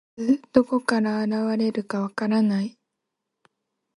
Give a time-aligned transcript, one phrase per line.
[0.17, 2.75] いつ、どこから現れるか分からない。